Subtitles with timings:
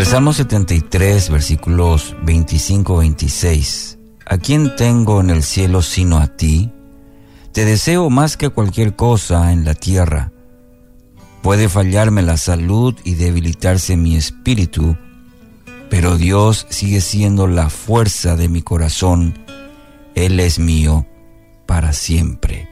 [0.00, 3.98] El Salmo 73, versículos 25-26.
[4.24, 6.72] ¿A quién tengo en el cielo sino a ti?
[7.52, 10.32] Te deseo más que cualquier cosa en la tierra.
[11.42, 14.96] Puede fallarme la salud y debilitarse mi espíritu,
[15.90, 19.38] pero Dios sigue siendo la fuerza de mi corazón.
[20.14, 21.06] Él es mío
[21.66, 22.70] para siempre.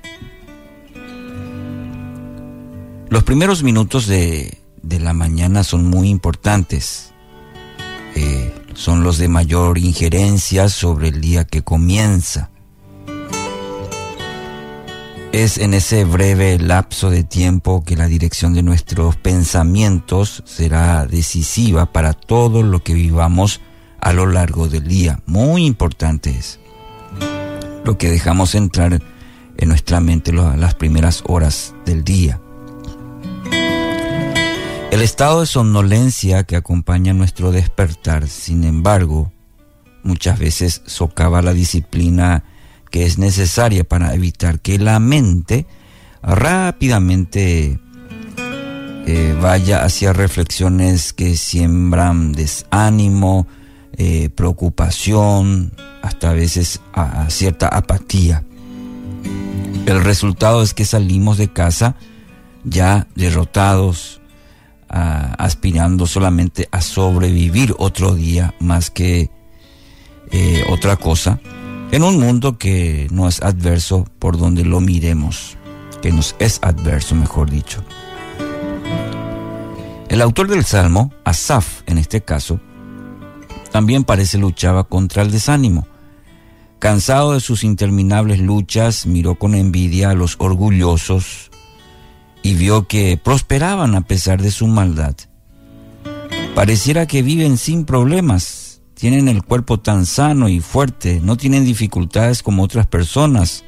[3.10, 7.12] Los primeros minutos de, de la mañana son muy importantes.
[8.78, 12.50] Son los de mayor injerencia sobre el día que comienza.
[15.32, 21.92] Es en ese breve lapso de tiempo que la dirección de nuestros pensamientos será decisiva
[21.92, 23.60] para todo lo que vivamos
[24.00, 25.18] a lo largo del día.
[25.26, 26.60] Muy importante es
[27.84, 29.02] lo que dejamos entrar
[29.56, 32.40] en nuestra mente las primeras horas del día.
[34.90, 39.30] El estado de somnolencia que acompaña nuestro despertar, sin embargo,
[40.02, 42.44] muchas veces socava la disciplina
[42.90, 45.66] que es necesaria para evitar que la mente
[46.22, 47.78] rápidamente
[49.06, 53.46] eh, vaya hacia reflexiones que siembran desánimo,
[53.92, 56.80] eh, preocupación, hasta a veces
[57.28, 58.44] cierta apatía.
[59.86, 61.96] El resultado es que salimos de casa
[62.64, 64.17] ya derrotados,
[64.88, 69.30] aspirando solamente a sobrevivir otro día más que
[70.30, 71.40] eh, otra cosa,
[71.90, 75.56] en un mundo que no es adverso por donde lo miremos,
[76.02, 77.82] que nos es adverso, mejor dicho.
[80.08, 82.60] El autor del Salmo, Asaf en este caso,
[83.70, 85.86] también parece luchaba contra el desánimo.
[86.78, 91.50] Cansado de sus interminables luchas, miró con envidia a los orgullosos,
[92.42, 95.14] y vio que prosperaban a pesar de su maldad.
[96.54, 102.42] Pareciera que viven sin problemas, tienen el cuerpo tan sano y fuerte, no tienen dificultades
[102.42, 103.64] como otras personas,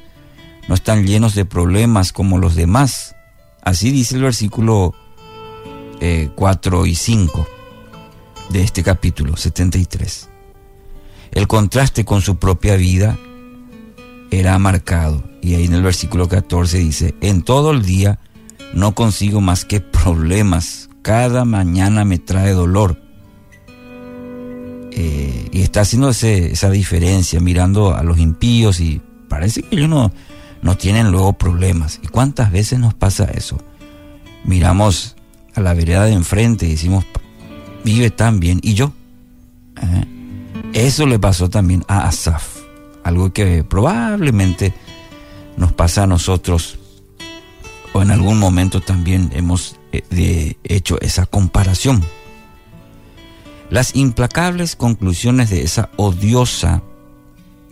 [0.67, 3.15] no están llenos de problemas como los demás.
[3.63, 4.93] Así dice el versículo
[6.35, 7.47] 4 eh, y 5
[8.49, 10.29] de este capítulo 73.
[11.31, 13.17] El contraste con su propia vida
[14.31, 15.23] era marcado.
[15.41, 18.19] Y ahí en el versículo 14 dice, en todo el día
[18.73, 20.89] no consigo más que problemas.
[21.01, 23.01] Cada mañana me trae dolor.
[24.91, 30.11] Eh, y está haciendo esa diferencia, mirando a los impíos y parece que ellos no,
[30.61, 31.99] no tienen luego problemas.
[32.03, 33.57] ¿Y cuántas veces nos pasa eso?
[34.43, 35.15] Miramos
[35.55, 37.05] a la vereda de enfrente y decimos,
[37.83, 38.59] vive tan bien.
[38.61, 38.93] ¿Y yo?
[39.81, 40.05] ¿Eh?
[40.73, 42.57] Eso le pasó también a Asaf.
[43.03, 44.73] Algo que probablemente
[45.57, 46.77] nos pasa a nosotros
[47.93, 52.03] o en algún momento también hemos eh, hecho esa comparación.
[53.69, 56.83] Las implacables conclusiones de esa odiosa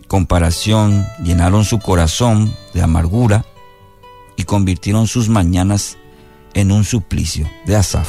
[0.08, 3.44] comparación llenaron su corazón de amargura
[4.36, 5.98] y convirtieron sus mañanas
[6.54, 8.08] en un suplicio de Asaf.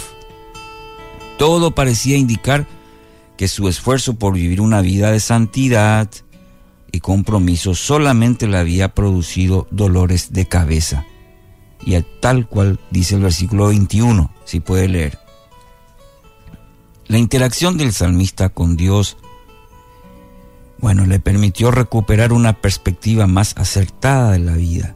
[1.38, 2.68] Todo parecía indicar
[3.38, 6.10] que su esfuerzo por vivir una vida de santidad
[6.92, 11.06] y compromiso solamente le había producido dolores de cabeza
[11.86, 15.20] y tal cual dice el versículo 21, si puede leer.
[17.08, 19.18] La interacción del salmista con Dios,
[20.80, 24.96] bueno, le permitió recuperar una perspectiva más acertada de la vida.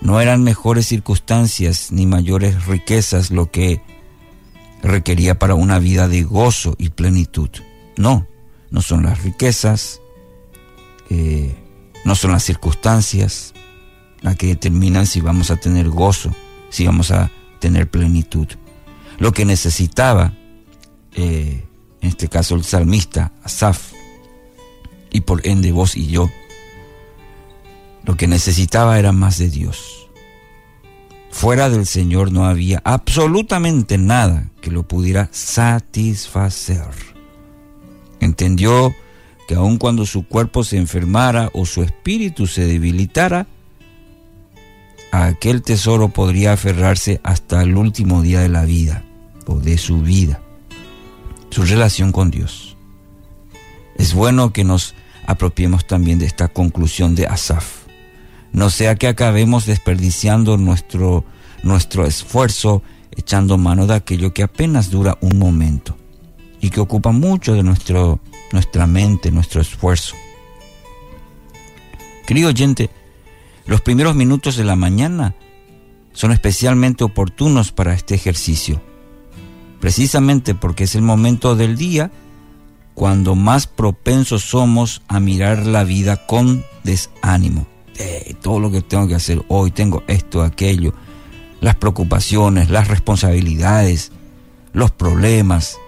[0.00, 3.82] No eran mejores circunstancias ni mayores riquezas lo que
[4.82, 7.50] requería para una vida de gozo y plenitud.
[7.96, 8.26] No,
[8.70, 10.00] no son las riquezas,
[11.10, 11.56] eh,
[12.04, 13.52] no son las circunstancias,
[14.20, 16.34] la que determinan si vamos a tener gozo,
[16.70, 18.48] si vamos a tener plenitud.
[19.18, 20.32] Lo que necesitaba,
[21.14, 21.64] eh,
[22.00, 23.92] en este caso el salmista, Asaf,
[25.10, 26.30] y por ende vos y yo,
[28.04, 30.08] lo que necesitaba era más de Dios.
[31.30, 36.88] Fuera del Señor no había absolutamente nada que lo pudiera satisfacer.
[38.20, 38.94] Entendió
[39.46, 43.46] que aun cuando su cuerpo se enfermara o su espíritu se debilitara,
[45.16, 49.02] a aquel tesoro podría aferrarse hasta el último día de la vida
[49.46, 50.42] o de su vida,
[51.48, 52.76] su relación con Dios.
[53.96, 54.94] Es bueno que nos
[55.26, 57.86] apropiemos también de esta conclusión de Asaf.
[58.52, 61.24] No sea que acabemos desperdiciando nuestro,
[61.62, 65.96] nuestro esfuerzo echando mano de aquello que apenas dura un momento
[66.60, 68.20] y que ocupa mucho de nuestro,
[68.52, 70.14] nuestra mente, nuestro esfuerzo.
[72.26, 72.90] Querido oyente,
[73.66, 75.34] los primeros minutos de la mañana
[76.12, 78.80] son especialmente oportunos para este ejercicio.
[79.80, 82.10] precisamente porque es el momento del día
[82.94, 87.66] cuando más propensos somos a mirar la vida con desánimo.
[88.40, 90.94] todo lo que tengo que hacer hoy, tengo esto, aquello,
[91.60, 94.12] las preocupaciones, las responsabilidades,
[94.72, 95.78] los problemas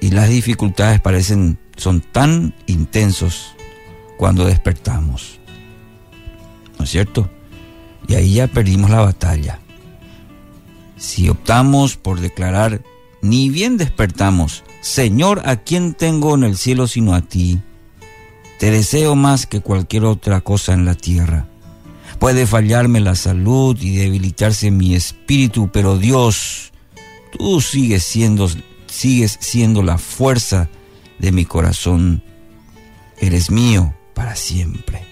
[0.00, 3.54] y las dificultades parecen son tan intensos
[4.16, 5.41] cuando despertamos.
[6.82, 7.30] ¿No es cierto?
[8.08, 9.60] Y ahí ya perdimos la batalla.
[10.96, 12.82] Si optamos por declarar,
[13.20, 17.60] ni bien despertamos, Señor, ¿a quién tengo en el cielo sino a ti?
[18.58, 21.46] Te deseo más que cualquier otra cosa en la tierra.
[22.18, 26.72] Puede fallarme la salud y debilitarse mi espíritu, pero Dios,
[27.30, 28.50] tú sigues siendo,
[28.88, 30.68] sigues siendo la fuerza
[31.20, 32.24] de mi corazón.
[33.20, 35.11] Eres mío para siempre.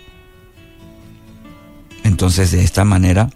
[2.21, 3.31] Entonces, de esta manera,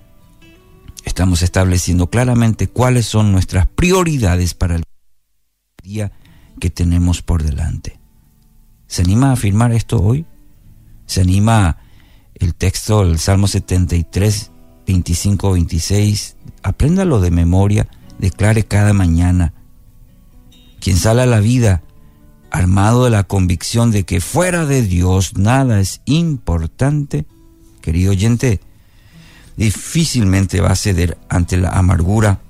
[1.07, 4.83] estamos estableciendo claramente cuáles son nuestras prioridades para el
[5.83, 6.13] día
[6.61, 7.99] que tenemos por delante.
[8.87, 10.27] ¿Se anima a afirmar esto hoy?
[11.07, 11.79] ¿Se anima
[12.35, 14.51] el texto del Salmo 73,
[14.87, 16.37] 25, 26?
[16.63, 17.89] Apréndalo de memoria,
[18.19, 19.55] declare cada mañana.
[20.79, 21.83] Quien sale a la vida
[22.51, 27.25] armado de la convicción de que fuera de Dios nada es importante,
[27.81, 28.61] querido oyente,
[29.57, 32.41] difícilmente va a ceder ante la amargura,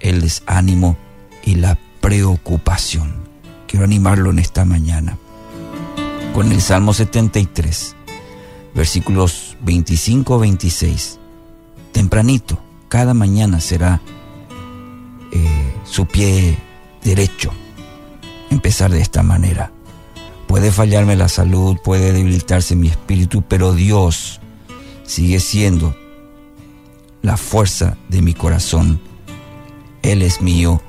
[0.00, 0.96] el desánimo
[1.44, 3.22] y la preocupación.
[3.66, 5.16] Quiero animarlo en esta mañana
[6.34, 7.96] con el Salmo 73,
[8.74, 11.18] versículos 25-26.
[11.92, 14.00] Tempranito, cada mañana será
[15.30, 16.58] eh, su pie
[17.02, 17.52] derecho
[18.50, 19.72] empezar de esta manera.
[20.46, 24.40] Puede fallarme la salud, puede debilitarse mi espíritu, pero Dios
[25.04, 25.96] sigue siendo
[27.22, 29.00] la fuerza de mi corazón.
[30.02, 30.82] Él es mío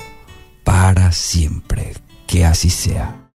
[0.64, 1.94] para siempre.
[2.28, 3.23] Que así sea.